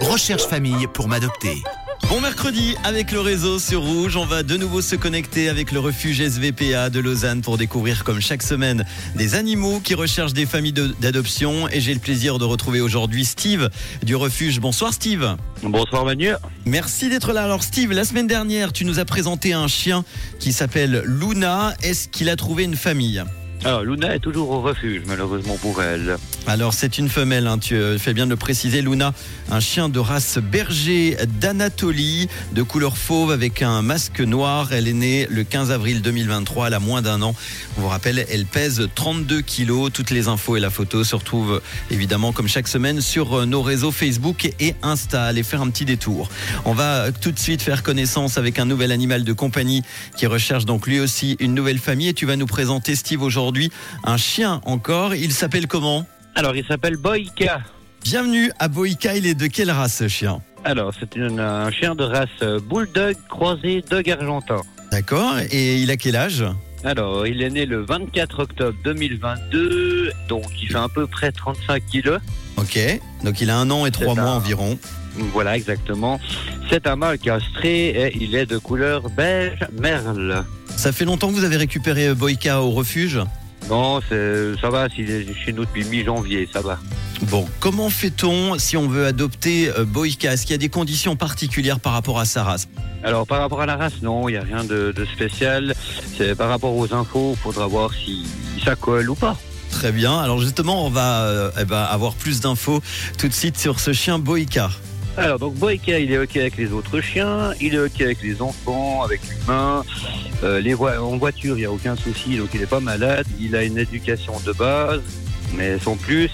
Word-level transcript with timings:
Recherche 0.00 0.44
famille 0.46 0.86
pour 0.92 1.08
m'adopter. 1.08 1.62
Bon 2.08 2.20
mercredi 2.20 2.76
avec 2.84 3.10
le 3.10 3.20
réseau 3.20 3.58
sur 3.58 3.82
Rouge, 3.82 4.16
on 4.16 4.24
va 4.24 4.42
de 4.42 4.56
nouveau 4.56 4.80
se 4.80 4.94
connecter 4.96 5.48
avec 5.48 5.72
le 5.72 5.80
refuge 5.80 6.22
SVPA 6.26 6.88
de 6.88 7.00
Lausanne 7.00 7.42
pour 7.42 7.58
découvrir 7.58 8.04
comme 8.04 8.20
chaque 8.20 8.42
semaine 8.42 8.84
des 9.16 9.34
animaux 9.34 9.80
qui 9.80 9.94
recherchent 9.94 10.32
des 10.32 10.46
familles 10.46 10.72
de- 10.72 10.94
d'adoption 11.00 11.68
et 11.68 11.80
j'ai 11.80 11.92
le 11.92 12.00
plaisir 12.00 12.38
de 12.38 12.44
retrouver 12.44 12.80
aujourd'hui 12.80 13.24
Steve 13.24 13.68
du 14.04 14.14
refuge. 14.16 14.60
Bonsoir 14.60 14.94
Steve. 14.94 15.36
Bonsoir 15.62 16.04
Manu. 16.04 16.30
Merci 16.64 17.08
d'être 17.10 17.32
là. 17.32 17.44
Alors 17.44 17.62
Steve, 17.64 17.92
la 17.92 18.04
semaine 18.04 18.28
dernière, 18.28 18.72
tu 18.72 18.84
nous 18.84 19.00
as 19.00 19.04
présenté 19.04 19.52
un 19.52 19.66
chien 19.68 20.04
qui 20.38 20.52
s'appelle 20.52 21.02
Luna. 21.04 21.74
Est-ce 21.82 22.08
qu'il 22.08 22.28
a 22.30 22.36
trouvé 22.36 22.64
une 22.64 22.76
famille? 22.76 23.22
Alors 23.64 23.82
Luna 23.82 24.14
est 24.14 24.20
toujours 24.20 24.50
au 24.50 24.60
refuge 24.60 25.02
malheureusement 25.06 25.56
pour 25.56 25.82
elle. 25.82 26.16
Alors 26.46 26.72
c'est 26.72 26.96
une 26.96 27.08
femelle, 27.08 27.46
hein, 27.46 27.58
tu 27.58 27.74
euh, 27.74 27.98
fais 27.98 28.14
bien 28.14 28.24
de 28.24 28.30
le 28.30 28.36
préciser, 28.36 28.80
Luna, 28.82 29.12
un 29.50 29.60
chien 29.60 29.88
de 29.88 29.98
race 29.98 30.38
berger 30.38 31.16
d'Anatolie, 31.40 32.28
de 32.52 32.62
couleur 32.62 32.96
fauve 32.96 33.32
avec 33.32 33.60
un 33.60 33.82
masque 33.82 34.20
noir. 34.20 34.72
Elle 34.72 34.86
est 34.86 34.92
née 34.92 35.26
le 35.28 35.42
15 35.42 35.72
avril 35.72 36.02
2023, 36.02 36.68
elle 36.68 36.74
a 36.74 36.78
moins 36.80 37.02
d'un 37.02 37.20
an. 37.20 37.34
On 37.76 37.80
vous 37.80 37.88
rappelle, 37.88 38.24
elle 38.30 38.46
pèse 38.46 38.88
32 38.94 39.40
kilos. 39.40 39.90
Toutes 39.92 40.10
les 40.10 40.28
infos 40.28 40.56
et 40.56 40.60
la 40.60 40.70
photo 40.70 41.02
se 41.02 41.16
retrouvent 41.16 41.60
évidemment 41.90 42.32
comme 42.32 42.48
chaque 42.48 42.68
semaine 42.68 43.00
sur 43.00 43.40
euh, 43.40 43.44
nos 43.44 43.62
réseaux 43.62 43.90
Facebook 43.90 44.50
et 44.60 44.74
Insta. 44.82 45.24
Allez 45.24 45.42
faire 45.42 45.62
un 45.62 45.70
petit 45.70 45.84
détour. 45.84 46.28
On 46.64 46.74
va 46.74 47.06
euh, 47.06 47.10
tout 47.20 47.32
de 47.32 47.38
suite 47.38 47.60
faire 47.60 47.82
connaissance 47.82 48.38
avec 48.38 48.60
un 48.60 48.66
nouvel 48.66 48.92
animal 48.92 49.24
de 49.24 49.32
compagnie 49.32 49.82
qui 50.16 50.26
recherche 50.26 50.64
donc 50.64 50.86
lui 50.86 51.00
aussi 51.00 51.36
une 51.40 51.54
nouvelle 51.54 51.78
famille. 51.78 52.08
Et 52.08 52.14
tu 52.14 52.24
vas 52.24 52.36
nous 52.36 52.46
présenter, 52.46 52.94
Steve, 52.94 53.22
aujourd'hui 53.22 53.47
un 54.04 54.16
chien 54.16 54.60
encore. 54.64 55.14
Il 55.14 55.32
s'appelle 55.32 55.66
comment 55.66 56.06
Alors 56.34 56.54
il 56.56 56.64
s'appelle 56.66 56.96
Boyka. 56.96 57.60
Bienvenue 58.04 58.50
à 58.58 58.68
Boïka, 58.68 59.16
il 59.16 59.26
est 59.26 59.34
de 59.34 59.46
quelle 59.48 59.70
race 59.70 59.96
ce 59.96 60.08
chien 60.08 60.40
Alors 60.64 60.92
c'est 60.98 61.18
un 61.20 61.70
chien 61.70 61.94
de 61.94 62.04
race 62.04 62.60
bulldog 62.68 63.16
croisé 63.28 63.82
dog 63.90 64.08
argentin. 64.10 64.62
D'accord, 64.90 65.34
et 65.50 65.76
il 65.76 65.90
a 65.90 65.96
quel 65.96 66.16
âge 66.16 66.44
Alors 66.84 67.26
il 67.26 67.42
est 67.42 67.50
né 67.50 67.66
le 67.66 67.84
24 67.84 68.38
octobre 68.44 68.78
2022, 68.84 70.12
donc 70.28 70.44
il 70.62 70.68
fait 70.68 70.78
à 70.78 70.88
peu 70.88 71.06
près 71.06 71.32
35 71.32 71.82
kilos. 71.86 72.20
Ok, 72.56 72.78
donc 73.24 73.40
il 73.40 73.50
a 73.50 73.58
un 73.58 73.70
an 73.70 73.84
et 73.86 73.90
trois 73.90 74.14
mois 74.14 74.24
un- 74.24 74.36
environ. 74.36 74.78
Voilà 75.32 75.56
exactement. 75.56 76.20
C'est 76.70 76.86
un 76.86 76.96
mâle 76.96 77.18
castré 77.18 77.88
et 77.88 78.16
il 78.20 78.34
est 78.36 78.46
de 78.46 78.56
couleur 78.58 79.10
beige 79.10 79.58
merle. 79.80 80.44
Ça 80.76 80.92
fait 80.92 81.04
longtemps 81.04 81.28
que 81.28 81.34
vous 81.34 81.44
avez 81.44 81.56
récupéré 81.56 82.14
Boïka 82.14 82.60
au 82.62 82.70
refuge 82.70 83.18
Non, 83.68 84.00
ça 84.00 84.70
va, 84.70 84.88
chez 84.88 85.52
nous 85.52 85.64
depuis 85.64 85.84
mi-janvier, 85.84 86.48
ça 86.52 86.60
va. 86.60 86.78
Bon, 87.22 87.46
comment 87.60 87.90
fait-on 87.90 88.58
si 88.58 88.76
on 88.76 88.88
veut 88.88 89.04
adopter 89.06 89.68
euh, 89.70 89.84
Boïka 89.84 90.32
Est-ce 90.32 90.42
qu'il 90.42 90.52
y 90.52 90.54
a 90.54 90.58
des 90.58 90.68
conditions 90.68 91.16
particulières 91.16 91.80
par 91.80 91.92
rapport 91.92 92.20
à 92.20 92.24
sa 92.24 92.44
race? 92.44 92.68
Alors 93.02 93.26
par 93.26 93.40
rapport 93.40 93.60
à 93.60 93.66
la 93.66 93.76
race, 93.76 94.00
non, 94.02 94.28
il 94.28 94.32
n'y 94.32 94.38
a 94.38 94.42
rien 94.42 94.64
de, 94.64 94.92
de 94.92 95.04
spécial. 95.04 95.74
C'est 96.16 96.36
par 96.36 96.48
rapport 96.48 96.76
aux 96.76 96.94
infos, 96.94 97.34
il 97.36 97.40
faudra 97.42 97.66
voir 97.66 97.92
si 97.92 98.26
ça 98.64 98.76
colle 98.76 99.10
ou 99.10 99.14
pas. 99.14 99.36
Très 99.70 99.92
bien, 99.92 100.18
alors 100.18 100.40
justement 100.40 100.86
on 100.86 100.90
va 100.90 101.22
euh, 101.24 101.50
eh 101.60 101.64
ben, 101.64 101.82
avoir 101.82 102.14
plus 102.14 102.40
d'infos 102.40 102.80
tout 103.18 103.28
de 103.28 103.34
suite 103.34 103.58
sur 103.58 103.80
ce 103.80 103.92
chien 103.92 104.18
Boïka. 104.18 104.70
Alors 105.18 105.38
donc 105.40 105.54
Boyka, 105.54 105.98
il 105.98 106.12
est 106.12 106.18
ok 106.18 106.36
avec 106.36 106.56
les 106.56 106.72
autres 106.72 107.00
chiens, 107.00 107.52
il 107.60 107.74
est 107.74 107.78
ok 107.80 108.00
avec 108.02 108.22
les 108.22 108.40
enfants, 108.40 109.02
avec 109.02 109.20
l'humain. 109.28 109.82
Euh, 110.44 110.60
les 110.60 110.74
voi- 110.74 111.02
en 111.02 111.16
voiture, 111.16 111.56
il 111.56 111.60
n'y 111.60 111.66
a 111.66 111.72
aucun 111.72 111.96
souci, 111.96 112.36
donc 112.36 112.50
il 112.54 112.60
n'est 112.60 112.66
pas 112.66 112.78
malade. 112.80 113.26
Il 113.40 113.56
a 113.56 113.64
une 113.64 113.78
éducation 113.78 114.34
de 114.46 114.52
base, 114.52 115.02
mais 115.56 115.76
sans 115.80 115.96
plus. 115.96 116.30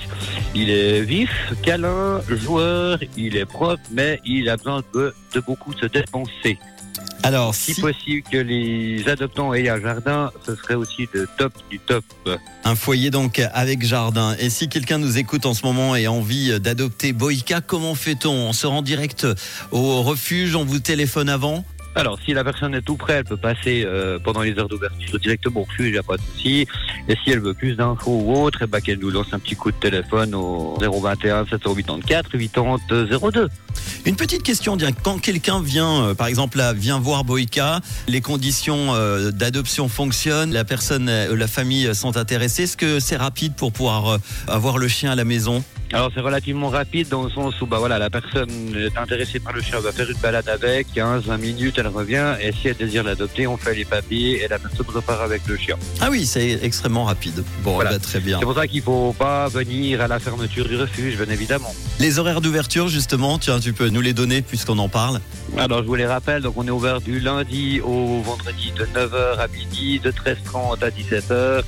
Il 0.55 0.69
est 0.69 1.01
vif, 1.01 1.31
câlin, 1.63 2.21
joueur, 2.29 2.99
il 3.17 3.37
est 3.37 3.47
propre, 3.47 3.83
mais 3.91 4.21
il 4.27 4.51
a 4.51 4.57
besoin 4.59 4.83
de 4.95 5.15
beaucoup 5.47 5.73
se 5.73 5.87
dépenser. 5.87 6.59
Alors, 7.25 7.55
Si 7.55 7.73
si 7.73 7.81
possible 7.81 8.23
que 8.31 8.37
les 8.37 9.09
adoptants 9.09 9.55
aient 9.55 9.71
un 9.71 9.81
jardin, 9.81 10.31
ce 10.45 10.55
serait 10.55 10.75
aussi 10.75 11.09
de 11.15 11.27
top 11.39 11.55
du 11.71 11.79
top. 11.79 12.05
un 12.65 12.75
foyer 12.77 13.11
donc 13.11 13.41
avec 13.55 13.83
jardin, 13.83 14.37
et 14.39 14.51
si 14.51 14.69
quelqu'un 14.69 14.99
nous 14.99 15.17
écoute 15.17 15.47
en 15.47 15.55
ce 15.55 15.65
moment 15.65 15.97
et 15.97 16.05
a 16.05 16.13
envie 16.13 16.61
d'adopter 16.61 17.15
Boïka, 17.15 17.63
comment 17.63 17.95
fait-on? 17.95 18.31
On 18.31 18.53
se 18.53 18.67
rend 18.67 18.83
direct 18.83 19.27
au 19.71 20.03
refuge, 20.03 20.55
on 20.55 20.67
vous 20.67 20.81
téléphone 20.81 21.31
avant? 21.31 21.65
Alors, 21.97 22.19
si 22.25 22.33
la 22.35 22.43
personne 22.43 22.75
est 22.75 22.83
tout 22.83 22.97
près, 22.97 23.15
elle 23.15 23.25
peut 23.25 23.37
passer 23.37 23.85
euh, 23.87 24.19
pendant 24.19 24.43
les 24.43 24.59
heures 24.59 24.69
d'ouverture 24.69 25.19
directement 25.21 25.61
au 25.61 25.65
refuge, 25.65 25.87
il 25.87 25.93
n'y 25.93 25.99
a 25.99 26.03
pas 26.03 26.17
de 26.17 26.23
souci. 26.23 26.67
Et 27.09 27.17
si 27.23 27.31
elle 27.31 27.41
veut 27.41 27.55
plus 27.55 27.77
d'infos 27.77 28.21
ou 28.25 28.35
autre, 28.35 28.61
eh 28.63 28.67
ben, 28.67 28.81
qu'elle 28.81 28.99
nous 28.99 29.11
lance 29.11 29.29
un 29.33 29.39
petit 29.39 29.55
coup 29.55 29.71
de 29.71 29.77
téléphone 29.77 30.35
au 30.35 30.77
021 30.81 31.47
784 31.47 32.31
80 32.33 32.77
02. 32.89 33.49
Une 34.07 34.17
petite 34.17 34.43
question, 34.43 34.77
quand 35.05 35.21
quelqu'un 35.21 35.63
vient, 35.63 36.03
euh, 36.03 36.15
par 36.15 36.27
exemple, 36.27 36.59
là, 36.59 36.73
vient 36.73 36.99
voir 36.99 37.23
Boïka, 37.23 37.81
les 38.09 38.21
conditions 38.21 38.95
euh, 38.95 39.31
d'adoption 39.31 39.89
fonctionnent, 39.89 40.53
la 40.53 40.65
personne, 40.65 41.07
la 41.07 41.47
famille 41.47 41.95
sont 41.95 42.17
intéressées. 42.17 42.65
Est-ce 42.65 42.77
que 42.77 42.99
c'est 42.99 43.17
rapide 43.17 43.55
pour 43.55 43.73
pouvoir 43.73 44.19
avoir 44.49 44.79
le 44.79 44.89
chien 44.89 45.13
à 45.13 45.15
la 45.15 45.25
maison? 45.25 45.63
Alors, 45.95 46.11
c'est 46.13 46.21
relativement 46.23 46.71
rapide 46.71 47.09
dans 47.09 47.23
le 47.23 47.31
sens 47.31 47.55
où 47.61 47.67
bah, 47.67 47.77
voilà, 47.79 48.01
la 48.01 48.11
personne 48.11 48.51
est 48.77 48.99
intéressée 48.99 49.39
par 49.39 49.53
le 49.53 49.63
chien, 49.63 49.77
elle 49.79 49.85
va 49.85 49.93
faire 49.93 50.11
une 50.11 50.17
balade 50.19 50.49
avec, 50.49 50.89
15-20 50.93 51.39
minutes, 51.39 51.77
elle 51.79 51.87
revient. 51.87 52.35
Et 52.43 52.51
si 52.51 52.67
elle 52.67 52.75
désire 52.75 53.05
l'adopter, 53.05 53.47
on 53.47 53.57
fait 53.57 53.77
les 53.77 53.85
papiers 53.85 54.43
et 54.43 54.49
la 54.49 54.59
personne 54.59 54.87
repart 54.93 55.23
avec 55.23 55.47
le 55.47 55.57
chien. 55.57 55.77
Ah 56.01 56.09
oui, 56.11 56.27
c'est 56.27 56.59
extrêmement 56.65 57.05
rapide. 57.05 57.45
Bon, 57.63 57.75
Voilà. 57.75 57.91
eh 57.93 57.95
ben, 57.95 58.01
très 58.01 58.19
bien. 58.19 58.41
C'est 58.41 58.45
pour 58.45 58.57
ça 58.57 58.67
qu'il 58.67 58.83
faut 58.83 59.13
pas 59.17 59.47
venir 59.47 60.01
à 60.01 60.09
la 60.09 60.19
fermeture 60.19 60.67
du 60.67 60.77
refuge, 60.77 61.17
bien 61.17 61.33
évidemment. 61.33 61.73
Les 62.01 62.19
horaires 62.19 62.41
d'ouverture, 62.41 62.89
justement, 62.89 63.39
tiens, 63.39 63.61
tu 63.61 63.73
peux 63.73 63.89
nous 63.89 64.01
les 64.01 64.15
donner 64.15 64.43
puisqu'on 64.43 64.79
en 64.79 64.89
parle. 64.89 65.21
Alors 65.57 65.83
je 65.83 65.87
vous 65.87 65.95
les 65.95 66.07
rappelle, 66.07 66.43
donc 66.43 66.55
on 66.57 66.67
est 66.67 66.73
ouvert 66.73 67.01
du 67.01 67.21
lundi 67.21 67.81
au 67.81 68.21
vendredi 68.23 68.73
de 68.77 68.85
9h 68.87 69.39
à 69.39 69.47
midi, 69.47 70.01
de 70.01 70.11
13h30 70.11 70.83
à 70.83 70.91
17h 70.91 71.63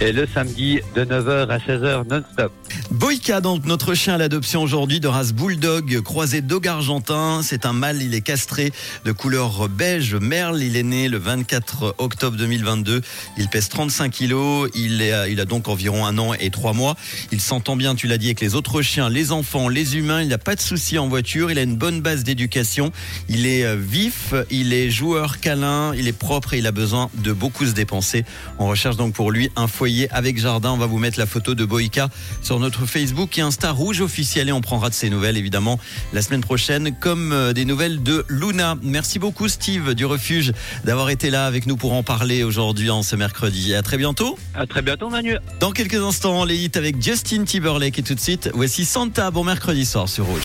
et 0.00 0.12
le 0.12 0.26
samedi 0.26 0.80
de 0.94 1.04
9h 1.04 1.48
à 1.48 1.58
16h 1.58 2.08
non-stop. 2.08 2.52
Boïka, 2.90 3.40
donc 3.40 3.66
notre 3.66 3.94
chien 3.94 4.14
à 4.14 4.18
l'adoption 4.18 4.62
aujourd'hui 4.62 5.00
de 5.00 5.08
race 5.08 5.32
bulldog 5.32 6.00
croisé 6.02 6.40
dog 6.40 6.66
argentin. 6.66 7.40
C'est 7.42 7.66
un 7.66 7.72
mâle, 7.72 8.00
il 8.02 8.14
est 8.14 8.20
castré 8.20 8.72
de 9.04 9.12
couleur 9.12 9.68
beige 9.68 10.14
merle. 10.14 10.62
Il 10.62 10.76
est 10.76 10.82
né 10.82 11.08
le 11.08 11.18
24 11.18 11.96
octobre 11.98 12.36
2022. 12.36 13.02
Il 13.38 13.48
pèse 13.48 13.68
35 13.68 14.10
kilos. 14.10 14.70
Il, 14.74 15.02
a 15.02 15.44
donc 15.44 15.68
environ 15.68 16.06
un 16.06 16.16
an 16.18 16.32
et 16.34 16.50
trois 16.50 16.72
mois. 16.72 16.96
Il 17.32 17.40
s'entend 17.40 17.76
bien, 17.76 17.94
tu 17.94 18.06
l'as 18.06 18.18
dit, 18.18 18.26
avec 18.26 18.40
les 18.40 18.54
autres 18.54 18.82
chiens, 18.82 19.08
les 19.08 19.32
enfants, 19.32 19.68
les 19.68 19.96
humains. 19.96 20.22
Il 20.22 20.28
n'a 20.28 20.38
pas 20.38 20.54
de 20.54 20.60
soucis 20.60 20.98
en 20.98 21.08
voiture. 21.08 21.50
Il 21.50 21.58
a 21.58 21.62
une 21.62 21.76
bonne 21.76 22.00
base 22.00 22.24
d'éducation. 22.24 22.92
Il 23.28 23.46
est 23.46 23.64
euh, 23.64 23.76
vif, 23.76 24.32
il 24.50 24.72
est 24.72 24.90
joueur 24.90 25.40
câlin, 25.40 25.92
il 25.94 26.08
est 26.08 26.12
propre 26.12 26.54
et 26.54 26.58
il 26.58 26.66
a 26.66 26.72
besoin 26.72 27.10
de 27.14 27.32
beaucoup 27.32 27.66
se 27.66 27.72
dépenser. 27.72 28.24
On 28.58 28.68
recherche 28.68 28.96
donc 28.96 29.12
pour 29.12 29.30
lui 29.30 29.50
un 29.56 29.66
foyer 29.66 30.08
avec 30.12 30.38
jardin. 30.38 30.70
On 30.70 30.78
va 30.78 30.86
vous 30.86 30.98
mettre 30.98 31.18
la 31.18 31.26
photo 31.26 31.54
de 31.54 31.64
Boïka 31.64 32.08
sur 32.42 32.55
notre 32.60 32.86
Facebook 32.86 33.38
et 33.38 33.40
Insta 33.40 33.70
Rouge 33.70 34.00
officiel 34.00 34.48
et 34.48 34.52
on 34.52 34.60
prendra 34.60 34.88
de 34.88 34.94
ses 34.94 35.10
nouvelles 35.10 35.36
évidemment 35.36 35.78
la 36.12 36.22
semaine 36.22 36.40
prochaine 36.40 36.94
comme 36.98 37.32
euh, 37.32 37.52
des 37.52 37.64
nouvelles 37.64 38.02
de 38.02 38.24
Luna. 38.28 38.76
Merci 38.82 39.18
beaucoup 39.18 39.48
Steve 39.48 39.94
du 39.94 40.04
refuge 40.04 40.52
d'avoir 40.84 41.10
été 41.10 41.30
là 41.30 41.46
avec 41.46 41.66
nous 41.66 41.76
pour 41.76 41.92
en 41.92 42.02
parler 42.02 42.42
aujourd'hui 42.42 42.90
en 42.90 43.02
ce 43.02 43.16
mercredi. 43.16 43.74
À 43.74 43.82
très 43.82 43.96
bientôt. 43.96 44.38
À 44.54 44.66
très 44.66 44.82
bientôt 44.82 45.08
Manu. 45.08 45.36
Dans 45.60 45.72
quelques 45.72 46.02
instants, 46.02 46.44
les 46.44 46.56
hits 46.56 46.72
avec 46.74 47.02
Justin 47.02 47.44
Timberlake 47.44 47.98
et 47.98 48.02
tout 48.02 48.14
de 48.14 48.20
suite, 48.20 48.50
voici 48.54 48.84
Santa. 48.84 49.30
Bon 49.30 49.44
mercredi 49.44 49.84
soir 49.84 50.08
sur 50.08 50.26
Rouge. 50.26 50.34